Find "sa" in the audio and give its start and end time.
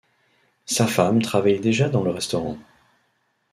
0.65-0.87